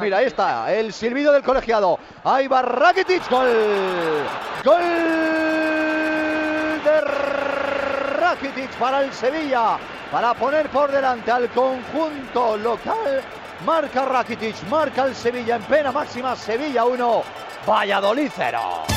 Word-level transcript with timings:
Pues 0.00 0.06
mira, 0.06 0.16
ahí 0.16 0.26
está, 0.28 0.72
el 0.72 0.94
silbido 0.94 1.30
del 1.30 1.42
colegiado. 1.42 1.98
Ahí 2.24 2.48
va 2.48 2.62
Rakitic, 2.62 3.28
gol. 3.28 3.50
Gol 4.64 4.80
de 6.82 7.00
Rakitic 8.18 8.70
para 8.78 9.02
el 9.02 9.12
Sevilla, 9.12 9.76
para 10.10 10.32
poner 10.32 10.70
por 10.70 10.90
delante 10.90 11.30
al 11.30 11.50
conjunto 11.50 12.56
local. 12.56 13.20
Marca 13.66 14.06
Rakitic, 14.06 14.62
marca 14.70 15.04
el 15.04 15.14
Sevilla 15.14 15.56
en 15.56 15.62
pena 15.64 15.92
máxima, 15.92 16.34
Sevilla 16.34 16.86
1, 16.86 17.22
Valladolid 17.66 18.30
0. 18.34 18.89